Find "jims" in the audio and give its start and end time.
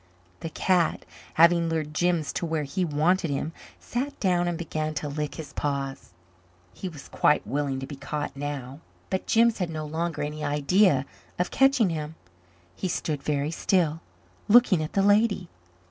1.93-2.33, 9.27-9.59